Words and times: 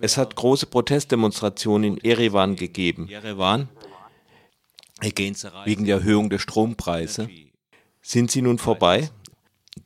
Es 0.00 0.16
hat 0.16 0.34
große 0.34 0.66
Protestdemonstrationen 0.66 1.96
in 1.96 2.04
Erevan 2.04 2.56
gegeben, 2.56 3.08
wegen 5.64 5.84
der 5.84 5.96
Erhöhung 5.96 6.28
der 6.28 6.38
Strompreise. 6.38 7.30
Sind 8.02 8.30
sie 8.32 8.42
nun 8.42 8.58
vorbei? 8.58 9.10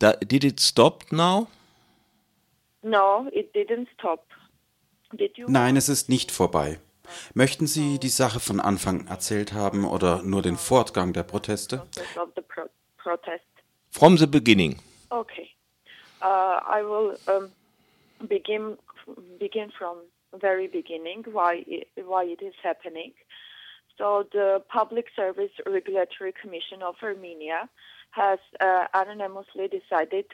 Did 0.00 0.44
it 0.44 0.60
stop 0.60 1.12
now? 1.12 1.48
No, 2.82 3.26
it 3.32 3.54
didn't 3.54 3.88
stop. 3.94 4.26
Nein, 5.46 5.76
es 5.76 5.88
ist 5.88 6.08
nicht 6.08 6.30
vorbei. 6.32 6.80
Möchten 7.34 7.66
Sie 7.66 7.98
die 7.98 8.08
Sache 8.08 8.40
von 8.40 8.60
Anfang 8.60 9.06
erzählt 9.06 9.52
haben 9.52 9.84
oder 9.84 10.22
nur 10.22 10.42
den 10.42 10.56
Fortgang 10.56 11.12
der 11.12 11.22
Proteste? 11.22 11.86
From 13.90 14.16
the 14.16 14.26
beginning. 14.26 14.80
Okay. 15.10 15.50
Uh, 16.20 16.58
I 16.66 16.82
will 16.82 17.18
um, 17.26 17.52
begin 18.26 18.78
begin 19.38 19.70
from 19.78 19.98
very 20.38 20.66
beginning 20.66 21.24
why 21.30 21.64
it, 21.66 21.88
why 22.04 22.24
it 22.24 22.42
is 22.42 22.54
happening. 22.62 23.12
So 23.96 24.26
the 24.32 24.62
Public 24.68 25.06
Service 25.14 25.52
Regulatory 25.66 26.32
Commission 26.40 26.82
of 26.82 26.96
Armenia 27.02 27.68
has 28.10 28.38
uh, 28.60 28.86
unanimously 28.94 29.68
decided 29.68 30.26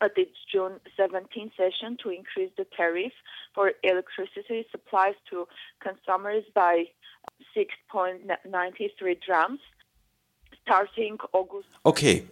at 0.00 0.12
its 0.16 0.36
June 0.50 0.80
17 0.96 1.52
session 1.56 1.96
to 2.02 2.10
increase 2.10 2.50
the 2.56 2.66
tariff 2.76 3.12
for 3.54 3.72
electricity 3.82 4.66
supplies 4.70 5.14
to 5.30 5.46
consumers 5.80 6.44
by 6.54 6.84
6.93 7.56 9.16
drams 9.24 9.60
starting 10.62 11.18
August. 11.32 11.68
Okay. 11.84 12.24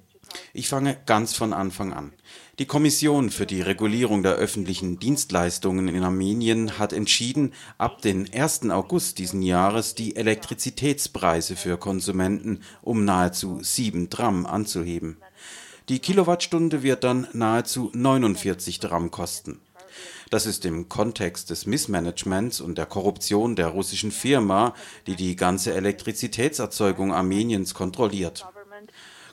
Ich 0.53 0.69
fange 0.69 0.99
ganz 1.07 1.35
von 1.35 1.53
Anfang 1.53 1.93
an. 1.93 2.13
Die 2.59 2.67
Kommission 2.67 3.31
für 3.31 3.47
die 3.47 3.63
Regulierung 3.63 4.23
der 4.23 4.35
öffentlichen 4.35 4.99
Dienstleistungen 4.99 5.89
in 5.89 6.03
Armenien 6.03 6.79
hat 6.79 6.93
entschieden, 6.93 7.53
ab 7.79 8.03
den 8.03 8.33
1. 8.33 8.71
August 8.71 9.19
diesen 9.19 9.43
Jahres 9.43 9.95
die 9.95 10.17
Elektrizitätspreise 10.17 11.55
für 11.55 11.77
Konsumenten 11.77 12.63
um 12.83 13.05
nahezu 13.05 13.61
7 13.63 14.11
Dram 14.11 14.45
anzuheben. 14.45 15.19
Die 15.89 16.01
Kilowattstunde 16.01 16.83
wird 16.83 17.05
dann 17.05 17.29
nahezu 17.33 17.91
49 17.95 18.81
Dram 18.81 19.11
kosten. 19.11 19.61
Das 20.31 20.45
ist 20.45 20.67
im 20.67 20.89
Kontext 20.89 21.49
des 21.51 21.65
Missmanagements 21.65 22.61
und 22.61 22.77
der 22.77 22.87
Korruption 22.87 23.57
der 23.57 23.69
russischen 23.69 24.13
Firma, 24.13 24.75
die 25.07 25.17
die 25.17 25.37
ganze 25.37 25.73
Elektrizitätserzeugung 25.75 27.15
Armeniens 27.15 27.73
kontrolliert. 27.73 28.47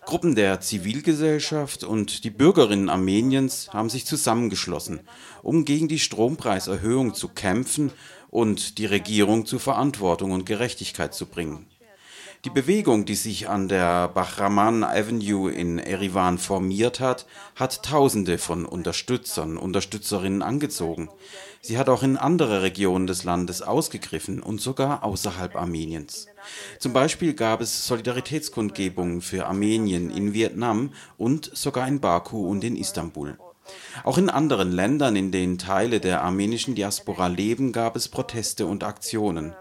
Gruppen 0.06 0.36
der 0.36 0.61
Zivilgesellschaft 0.61 1.84
und 1.84 2.23
die 2.23 2.30
Bürgerinnen 2.30 2.89
Armeniens 2.89 3.70
haben 3.73 3.89
sich 3.89 4.06
zusammengeschlossen, 4.06 5.00
um 5.42 5.66
gegen 5.66 5.88
die 5.88 5.97
Strompreiserhöhung 5.97 7.16
zu 7.16 7.28
kämpfen 7.28 7.92
und 8.30 8.78
die 8.78 8.86
Regierung 8.86 9.47
zu 9.47 9.58
Verantwortung 9.58 10.31
und 10.31 10.45
Gerechtigkeit 10.45 11.16
zu 11.16 11.25
bringen. 11.25 11.66
Die 12.45 12.51
Bewegung, 12.51 13.05
die 13.05 13.15
sich 13.15 13.49
an 13.49 13.67
der 13.69 14.07
Bahraman 14.07 14.83
Avenue 14.83 15.51
in 15.51 15.79
Erivan 15.79 16.38
formiert 16.38 16.99
hat, 16.99 17.25
hat 17.55 17.81
Tausende 17.81 18.38
von 18.38 18.67
Unterstützern, 18.67 19.57
Unterstützerinnen 19.57 20.43
angezogen. 20.43 21.09
Sie 21.61 21.79
hat 21.79 21.89
auch 21.89 22.03
in 22.03 22.17
andere 22.17 22.61
Regionen 22.61 23.07
des 23.07 23.23
Landes 23.23 23.63
ausgegriffen 23.63 24.43
und 24.43 24.61
sogar 24.61 25.03
außerhalb 25.03 25.55
Armeniens. 25.55 26.27
Zum 26.77 26.93
Beispiel 26.93 27.33
gab 27.33 27.61
es 27.61 27.88
Solidaritätskundgebungen 27.88 29.21
für 29.21 29.47
Armenien 29.47 30.11
in 30.11 30.35
Vietnam 30.35 30.91
und 31.17 31.49
sogar 31.51 31.88
in 31.88 31.99
Baku 31.99 32.47
und 32.47 32.63
in 32.63 32.75
Istanbul. 32.75 33.39
Auch 34.03 34.19
in 34.19 34.29
anderen 34.29 34.71
Ländern, 34.71 35.16
in 35.16 35.31
denen 35.31 35.57
Teile 35.57 35.99
der 35.99 36.21
armenischen 36.21 36.75
Diaspora 36.75 37.25
leben, 37.25 37.71
gab 37.71 37.95
es 37.95 38.07
Proteste 38.07 38.67
und 38.67 38.83
Aktionen. 38.83 39.55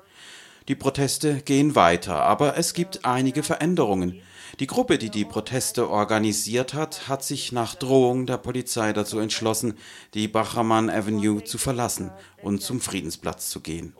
Die 0.66 0.74
Proteste 0.74 1.42
gehen 1.42 1.74
weiter, 1.74 2.22
aber 2.22 2.56
es 2.56 2.72
gibt 2.72 3.04
einige 3.04 3.42
Veränderungen. 3.42 4.22
Die 4.60 4.66
Gruppe, 4.66 4.96
die 4.96 5.10
die 5.10 5.26
Proteste 5.26 5.90
organisiert 5.90 6.72
hat, 6.72 7.06
hat 7.06 7.22
sich 7.22 7.52
nach 7.52 7.74
Drohung 7.74 8.24
der 8.24 8.38
Polizei 8.38 8.94
dazu 8.94 9.18
entschlossen, 9.18 9.76
die 10.14 10.26
Bahraman 10.26 10.88
Avenue 10.88 11.44
zu 11.44 11.58
verlassen 11.58 12.10
und 12.42 12.62
zum 12.62 12.80
Friedensplatz 12.80 13.50
zu 13.50 13.60
gehen. 13.60 13.94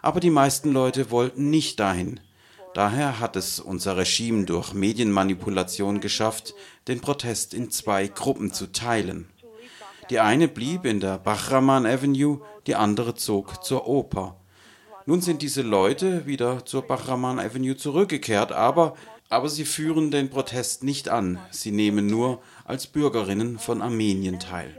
Aber 0.00 0.20
die 0.20 0.30
meisten 0.30 0.72
Leute 0.72 1.10
wollten 1.10 1.50
nicht 1.50 1.80
dahin. 1.80 2.20
Daher 2.74 3.18
hat 3.18 3.34
es 3.34 3.58
unser 3.58 3.96
Regime 3.96 4.44
durch 4.44 4.74
Medienmanipulation 4.74 6.00
geschafft, 6.00 6.54
den 6.86 7.00
Protest 7.00 7.54
in 7.54 7.72
zwei 7.72 8.06
Gruppen 8.06 8.52
zu 8.52 8.70
teilen. 8.70 9.28
Die 10.10 10.20
eine 10.20 10.46
blieb 10.46 10.84
in 10.84 11.00
der 11.00 11.18
Bahraman 11.18 11.86
Avenue, 11.86 12.40
die 12.68 12.76
andere 12.76 13.16
zog 13.16 13.64
zur 13.64 13.88
Oper. 13.88 14.37
Nun 15.08 15.22
sind 15.22 15.40
diese 15.40 15.62
Leute 15.62 16.26
wieder 16.26 16.66
zur 16.66 16.82
Bahraman 16.82 17.38
Avenue 17.38 17.74
zurückgekehrt, 17.78 18.52
aber, 18.52 18.94
aber 19.30 19.48
sie 19.48 19.64
führen 19.64 20.10
den 20.10 20.28
Protest 20.28 20.84
nicht 20.84 21.08
an. 21.08 21.38
Sie 21.50 21.70
nehmen 21.70 22.08
nur 22.08 22.42
als 22.66 22.86
Bürgerinnen 22.86 23.58
von 23.58 23.80
Armenien 23.80 24.38
teil. 24.38 24.76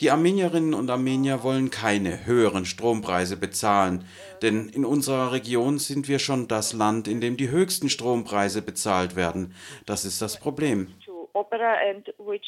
Die 0.00 0.10
Armenierinnen 0.10 0.72
und 0.72 0.88
Armenier 0.88 1.42
wollen 1.42 1.68
keine 1.68 2.24
höheren 2.24 2.64
Strompreise 2.64 3.36
bezahlen, 3.36 4.06
denn 4.40 4.70
in 4.70 4.86
unserer 4.86 5.32
Region 5.32 5.78
sind 5.78 6.08
wir 6.08 6.18
schon 6.18 6.48
das 6.48 6.72
Land, 6.72 7.08
in 7.08 7.20
dem 7.20 7.36
die 7.36 7.50
höchsten 7.50 7.90
Strompreise 7.90 8.62
bezahlt 8.62 9.16
werden. 9.16 9.54
Das 9.84 10.06
ist 10.06 10.22
das 10.22 10.40
Problem. 10.40 10.94
Opera 11.34 11.74
and 11.90 12.06
which 12.16 12.46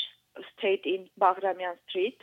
stayed 0.56 0.86
in 0.86 1.06
Bahramian 1.16 1.76
Street. 1.90 2.16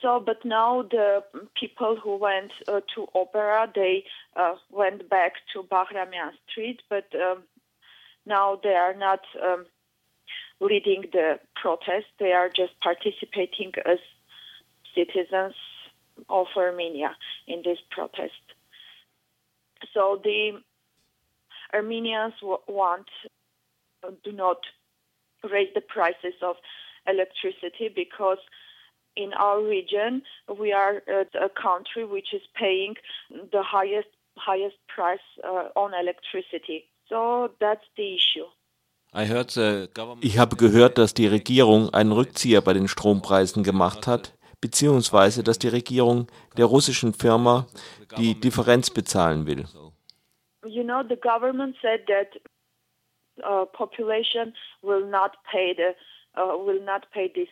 So 0.00 0.20
but 0.24 0.44
now 0.44 0.82
the 0.82 1.22
people 1.58 1.96
who 2.02 2.16
went 2.16 2.52
uh, 2.68 2.80
to 2.94 3.06
opera 3.14 3.70
they 3.74 4.04
uh, 4.36 4.54
went 4.70 5.08
back 5.08 5.32
to 5.52 5.62
Bahramian 5.62 6.30
Street 6.48 6.80
but 6.88 7.06
um, 7.14 7.42
now 8.26 8.58
they 8.62 8.74
are 8.74 8.94
not 8.94 9.20
um, 9.42 9.66
leading 10.62 11.04
the 11.12 11.38
protest. 11.60 12.06
They 12.18 12.32
are 12.32 12.48
just 12.48 12.72
participating 12.80 13.72
as 13.84 13.98
citizens 14.94 15.54
of 16.28 16.46
Armenia 16.56 17.16
in 17.48 17.62
this 17.64 17.78
protest. 17.90 18.32
So 19.92 20.20
the 20.22 20.60
Armenians 21.74 22.34
want 22.68 23.06
uh, 24.06 24.10
do 24.22 24.32
not 24.32 24.58
raise 25.50 25.68
the 25.74 25.80
prices 25.80 26.34
of 26.42 26.56
electricity 27.06 27.90
because 27.94 28.38
in 29.16 29.32
our 29.34 29.62
region, 29.62 30.22
we 30.58 30.72
are 30.72 31.02
uh, 31.08 31.24
a 31.40 31.48
country 31.48 32.04
which 32.04 32.32
is 32.32 32.42
paying 32.54 32.94
the 33.30 33.62
highest 33.62 34.08
highest 34.36 34.76
price 34.88 35.20
uh, 35.44 35.68
on 35.76 35.92
electricity. 35.94 36.84
So 37.08 37.50
that's 37.60 37.84
the 37.96 38.14
issue. 38.14 38.46
Ich 40.22 40.38
habe 40.38 40.56
gehört, 40.56 40.96
dass 40.96 41.12
die 41.12 41.26
Regierung 41.26 41.92
einen 41.92 42.12
Rückzieher 42.12 42.62
bei 42.62 42.72
den 42.72 42.88
Strompreisen 42.88 43.62
gemacht 43.62 44.06
hat, 44.06 44.32
beziehungsweise 44.62 45.42
dass 45.42 45.58
die 45.58 45.68
Regierung 45.68 46.28
der 46.56 46.64
russischen 46.64 47.12
Firma 47.12 47.66
die 48.16 48.40
Differenz 48.40 48.88
bezahlen 48.88 49.46
will. 49.46 49.66
You 50.64 50.82
know, 50.82 51.02
the 51.06 51.16
government 51.16 51.76
said 51.82 52.06
that 52.06 52.40
uh, 53.44 53.66
population 53.66 54.54
will 54.80 55.04
not 55.04 55.32
pay 55.50 55.74
the 55.74 55.94
uh, 56.36 56.56
will 56.56 56.82
not 56.82 57.10
pay 57.12 57.28
this 57.28 57.48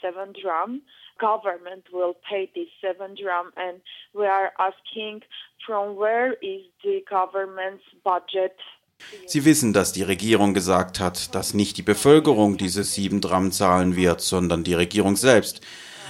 seven 0.00 0.32
drum. 0.32 0.82
government 1.18 1.84
will 1.92 2.14
pay 2.28 2.50
this 2.54 2.68
seven 2.80 3.14
drum, 3.14 3.52
and 3.56 3.80
we 4.14 4.26
are 4.26 4.52
asking 4.58 5.22
from 5.64 5.96
where 5.96 6.32
is 6.42 6.62
the 6.82 7.04
government's 7.08 7.84
budget 8.04 8.56
Sie 9.26 9.44
wissen, 9.44 9.72
dass 9.72 9.92
die 9.92 10.04
Regierung 10.04 10.54
gesagt 10.54 11.00
hat, 11.00 11.34
dass 11.34 11.54
nicht 11.54 11.76
die 11.76 11.82
Bevölkerung 11.82 12.56
diese 12.56 12.84
sieben 12.84 13.20
Dram 13.20 13.50
zahlen 13.50 13.96
wird, 13.96 14.20
sondern 14.20 14.62
die 14.62 14.74
Regierung 14.74 15.16
selbst. 15.16 15.60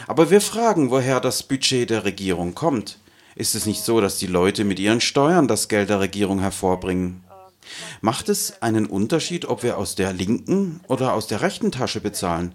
Aber 0.08 0.30
wir 0.30 0.42
fragen, 0.42 0.90
woher 0.90 1.18
das 1.18 1.42
Budget 1.42 1.88
der 1.88 2.04
Regierung 2.04 2.54
kommt. 2.54 2.98
Ist 3.34 3.54
es 3.54 3.64
nicht 3.64 3.82
so, 3.82 4.02
dass 4.02 4.18
die 4.18 4.26
Leute 4.26 4.64
mit 4.64 4.78
ihren 4.78 5.00
Steuern 5.00 5.48
das 5.48 5.68
Geld 5.68 5.88
der 5.88 6.00
Regierung 6.00 6.40
hervorbringen? 6.40 7.24
Macht 8.00 8.28
es 8.28 8.62
einen 8.62 8.86
Unterschied, 8.86 9.44
ob 9.46 9.62
wir 9.62 9.78
aus 9.78 9.94
der 9.94 10.12
linken 10.12 10.80
oder 10.88 11.14
aus 11.14 11.26
der 11.26 11.40
rechten 11.42 11.72
Tasche 11.72 12.00
bezahlen? 12.00 12.54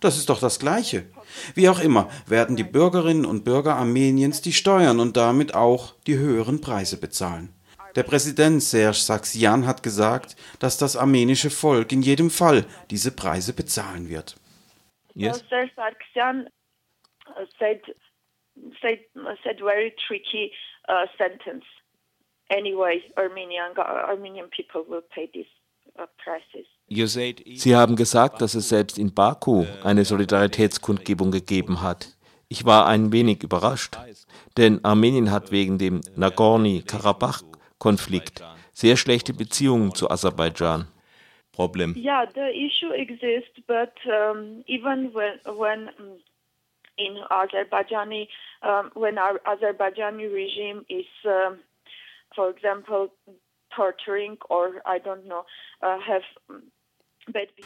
Das 0.00 0.16
ist 0.16 0.28
doch 0.28 0.40
das 0.40 0.58
Gleiche. 0.58 1.06
Wie 1.54 1.68
auch 1.68 1.80
immer 1.80 2.08
werden 2.26 2.56
die 2.56 2.64
Bürgerinnen 2.64 3.24
und 3.24 3.44
Bürger 3.44 3.76
Armeniens 3.76 4.40
die 4.42 4.52
Steuern 4.52 5.00
und 5.00 5.16
damit 5.16 5.54
auch 5.54 5.94
die 6.06 6.16
höheren 6.16 6.60
Preise 6.60 6.98
bezahlen. 6.98 7.52
Der 7.96 8.02
Präsident 8.04 8.62
Serge 8.62 8.96
Saxian 8.96 9.66
hat 9.66 9.82
gesagt, 9.82 10.36
dass 10.60 10.78
das 10.78 10.96
armenische 10.96 11.50
Volk 11.50 11.90
in 11.90 12.02
jedem 12.02 12.30
Fall 12.30 12.64
diese 12.90 13.10
Preise 13.10 13.52
bezahlen 13.52 14.08
wird. 14.08 14.36
Yes. 15.14 15.42
Serge 15.48 15.72
Sargsyan 15.74 16.48
uh, 17.30 17.44
said, 17.58 17.82
said, 18.80 19.00
said 19.42 19.58
very 19.58 19.96
tricky 20.06 20.52
uh, 20.88 21.06
sentence. 21.16 21.64
Anyway, 22.50 23.02
Armenian, 23.16 23.76
Armenian 23.76 24.48
people 24.48 24.84
will 24.88 25.02
pay 25.14 25.28
these 25.32 25.46
uh, 25.98 26.06
prices. 26.22 26.66
Sie 26.90 27.76
haben 27.76 27.96
gesagt, 27.96 28.40
dass 28.40 28.54
es 28.54 28.70
selbst 28.70 28.98
in 28.98 29.12
Baku 29.12 29.66
eine 29.84 30.06
Solidaritätskundgebung 30.06 31.30
gegeben 31.30 31.82
hat. 31.82 32.16
Ich 32.48 32.64
war 32.64 32.86
ein 32.86 33.12
wenig 33.12 33.42
überrascht, 33.42 33.98
denn 34.56 34.82
Armenien 34.84 35.30
hat 35.30 35.52
wegen 35.52 35.76
dem 35.76 36.00
Nagorny-Karabach-Konflikt 36.16 38.42
sehr 38.72 38.96
schlechte 38.96 39.34
Beziehungen 39.34 39.94
zu 39.94 40.10
Aserbaidschan. 40.10 40.88
Problem. 41.52 41.94
Yeah, 41.96 42.24
the 42.34 42.50
issue 42.54 42.92
exists, 42.92 43.60
but 43.66 43.92
um, 44.06 44.64
even 44.66 45.12
when 45.12 45.38
when 45.44 45.90
in 46.96 47.18
Azerbaijani, 47.30 48.28
um, 48.62 48.90
when 48.94 49.18
our 49.18 49.38
Azerbaijani 49.44 50.26
regime 50.32 50.86
is, 50.88 51.04
um, 51.24 51.58
for 52.38 52.48
example, 52.50 53.10
torturing 53.74 54.38
or 54.48 54.80
I 54.86 55.00
don't 55.00 55.24
know, 55.24 55.42
uh, 55.82 55.98
have 55.98 56.22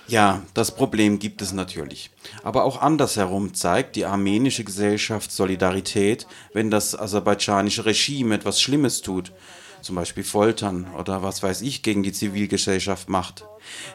ja, 0.08 0.42
das 0.54 0.74
Problem 0.74 1.20
gibt 1.20 1.40
es 1.40 1.52
natürlich. 1.52 2.10
Aber 2.42 2.64
auch 2.64 2.82
andersherum 2.82 3.54
zeigt 3.54 3.94
die 3.94 4.04
armenische 4.04 4.64
Gesellschaft 4.64 5.30
Solidarität, 5.30 6.26
wenn 6.52 6.68
das 6.68 6.98
aserbaidschanische 6.98 7.86
Regime 7.86 8.34
etwas 8.34 8.60
Schlimmes 8.60 9.02
tut, 9.02 9.30
zum 9.80 9.94
Beispiel 9.94 10.24
Foltern 10.24 10.92
oder 10.98 11.22
was 11.22 11.44
weiß 11.44 11.62
ich 11.62 11.84
gegen 11.84 12.02
die 12.02 12.12
Zivilgesellschaft 12.12 13.08
macht. 13.08 13.44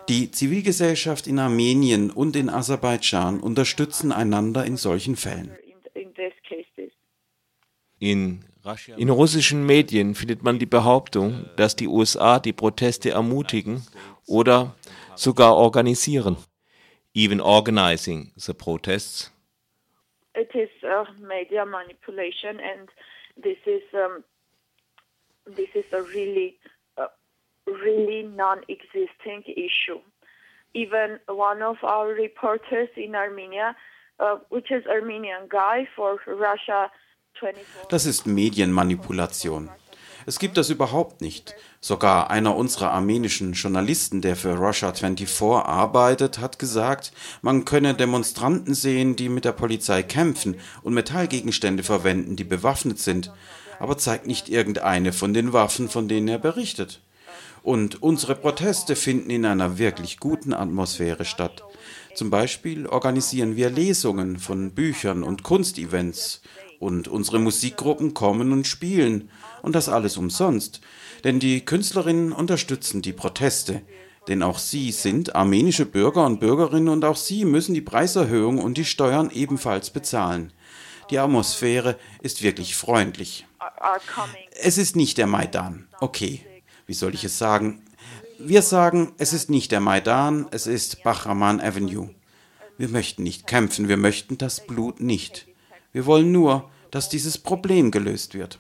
Die 0.08 0.32
Zivilgesellschaft 0.32 1.28
in 1.28 1.38
Armenien 1.38 2.12
und 2.12 2.38
in 2.38 2.50
Aserbaidschan 2.50 3.42
unterstützen 3.42 4.14
einander 4.14 4.64
in 4.64 4.78
solchen 4.78 5.18
Fällen. 5.18 5.52
In, 8.00 8.46
in 8.98 9.10
russischen 9.10 9.66
Medien 9.66 10.16
findet 10.16 10.44
man 10.44 10.60
die 10.60 10.66
Behauptung, 10.66 11.50
dass 11.56 11.75
die 11.75 11.88
USA 11.88 12.40
die 12.40 12.54
Proteste 12.54 13.12
ermutigen 13.12 13.86
oder 14.28 14.75
sogar 15.16 15.56
organisieren. 15.56 16.38
Even 17.14 17.42
organizing 17.42 18.31
the 18.36 18.54
protests. 18.54 19.31
It 20.36 20.54
is 20.54 20.69
uh, 20.84 21.06
media 21.19 21.66
manipulation 21.66 22.60
and 22.60 22.90
this 23.42 23.58
is 23.66 23.81
um, 23.94 24.24
this 25.46 25.69
is 25.74 25.86
a 25.94 26.02
really 26.14 26.60
uh, 26.98 27.08
really 27.66 28.24
non-existing 28.24 29.44
issue. 29.48 30.00
Even 30.75 31.19
one 31.28 31.64
of 31.64 31.78
our 31.84 32.10
reporters 32.14 32.90
in 32.96 33.16
Armenia, 33.16 33.75
uh, 34.19 34.38
which 34.50 34.69
is 34.69 34.86
Armenian 34.86 35.48
guy 35.50 35.88
for 35.96 36.19
Russia 36.28 36.92
24. 36.92 37.06
Das 37.89 38.06
ist 38.06 38.25
Medienmanipulation. 38.25 39.69
Es 40.25 40.39
gibt 40.39 40.57
das 40.57 40.69
überhaupt 40.69 41.22
nicht. 41.22 41.56
Sogar 41.80 42.30
einer 42.30 42.56
unserer 42.57 42.92
armenischen 42.92 43.54
Journalisten, 43.54 44.22
der 44.22 44.36
für 44.36 44.57
Russia 44.57 44.92
24 44.92 45.42
arbeitet, 45.42 46.39
hat 46.39 46.60
gesagt, 46.60 47.13
man 47.42 47.63
könne 47.63 47.94
Demonstranten 47.94 48.74
sehen, 48.74 49.16
die 49.16 49.30
mit 49.30 49.45
der 49.45 49.54
Polizei 49.54 50.04
kämpfen 50.04 50.56
und 50.84 50.94
Metallgegenstände 50.94 51.84
verwenden, 51.84 52.36
die 52.36 52.44
bewaffnet 52.44 53.00
sind, 53.00 53.31
aber 53.80 53.98
zeigt 53.98 54.28
nicht 54.28 54.50
irgendeine 54.50 55.13
von 55.13 55.33
den 55.33 55.54
Waffen, 55.54 55.88
von 55.88 56.10
denen 56.10 56.28
er 56.28 56.40
berichtet. 56.40 57.00
Und 57.63 58.04
unsere 58.04 58.36
Proteste 58.36 58.98
finden 58.98 59.30
in 59.30 59.45
einer 59.45 59.78
wirklich 59.78 60.19
guten 60.19 60.54
Atmosphäre 60.54 61.24
statt. 61.24 61.63
Zum 62.16 62.30
Beispiel 62.30 62.88
organisieren 62.88 63.56
wir 63.56 63.69
Lesungen 63.69 64.40
von 64.40 64.72
Büchern 64.72 65.24
und 65.24 65.44
Kunstevents 65.44 66.42
und 66.80 67.08
unsere 67.08 67.40
Musikgruppen 67.40 68.14
kommen 68.14 68.52
und 68.52 68.68
spielen. 68.68 69.30
Und 69.62 69.76
das 69.76 69.90
alles 69.90 70.18
umsonst. 70.18 70.82
Denn 71.24 71.40
die 71.40 71.66
Künstlerinnen 71.66 72.32
unterstützen 72.32 73.02
die 73.02 73.14
Proteste. 73.14 73.82
Denn 74.28 74.44
auch 74.44 74.60
sie 74.60 74.92
sind 74.92 75.36
armenische 75.36 75.86
Bürger 75.86 76.26
und 76.26 76.40
Bürgerinnen 76.40 76.90
und 76.90 77.06
auch 77.06 77.16
sie 77.16 77.46
müssen 77.46 77.74
die 77.74 77.82
Preiserhöhung 77.82 78.60
und 78.60 78.78
die 78.78 78.86
Steuern 78.86 79.32
ebenfalls 79.32 79.90
bezahlen. 79.90 80.52
Die 81.10 81.20
Atmosphäre 81.20 81.98
ist 82.22 82.44
wirklich 82.44 82.76
freundlich. 82.76 83.46
Es 84.62 84.78
ist 84.78 84.96
nicht 84.96 85.18
der 85.18 85.28
Maidan. 85.28 85.88
Okay, 86.02 86.42
wie 86.86 86.94
soll 86.94 87.14
ich 87.14 87.24
es 87.24 87.38
sagen? 87.38 87.82
Wir 88.40 88.62
sagen, 88.62 89.14
es 89.18 89.34
ist 89.34 89.50
nicht 89.50 89.72
der 89.72 89.80
Maidan, 89.80 90.48
es 90.52 90.68
ist 90.68 91.04
Bahraman 91.04 91.62
Avenue. 91.62 92.10
Wir 92.78 92.90
möchten 92.90 93.24
nicht 93.24 93.48
kämpfen, 93.48 93.88
wir 93.88 93.98
möchten 93.98 94.38
das 94.38 94.68
Blut 94.68 95.00
nicht. 95.00 95.48
Wir 95.94 96.06
wollen 96.06 96.31
nur, 96.31 96.69
dass 96.92 97.10
dieses 97.10 97.42
Problem 97.42 97.92
gelöst 97.92 98.34
wird. 98.34 98.60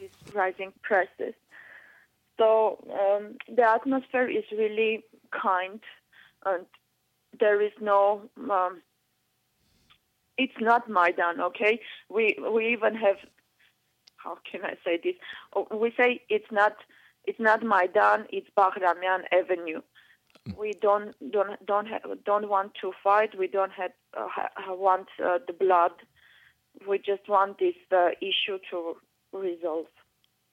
So 2.37 2.77
um, 2.87 3.35
the 3.47 3.63
atmosphere 3.63 4.29
is 4.29 4.45
really 4.51 5.03
kind, 5.31 5.81
and 6.45 6.67
there 7.39 7.61
is 7.61 7.73
no. 7.79 8.29
Um, 8.37 8.81
it's 10.37 10.59
not 10.59 10.87
Maidan, 10.87 11.41
okay? 11.41 11.79
We 12.09 12.37
we 12.39 12.67
even 12.67 12.95
have. 12.95 13.17
How 14.17 14.37
can 14.49 14.63
I 14.63 14.77
say 14.83 14.99
this? 15.01 15.15
Oh, 15.53 15.67
we 15.75 15.91
say 15.97 16.21
it's 16.29 16.51
not. 16.51 16.75
It's 17.25 17.39
not 17.39 17.63
Maidan. 17.63 18.27
It's 18.29 18.49
Bahramian 18.55 19.23
Avenue. 19.31 19.81
We 20.55 20.73
don't 20.73 21.15
don't 21.31 21.57
don't 21.65 21.87
have, 21.87 22.03
don't 22.23 22.47
want 22.47 22.75
to 22.81 22.93
fight. 23.03 23.37
We 23.37 23.47
don't 23.47 23.71
have, 23.71 23.91
uh, 24.15 24.27
want 24.75 25.07
uh, 25.23 25.39
the 25.47 25.53
blood 25.53 25.91
we 26.87 26.97
just 26.97 27.27
want 27.27 27.59
this 27.59 27.75
uh, 27.91 28.09
issue 28.21 28.59
to 28.71 28.95
resolve. 29.33 29.85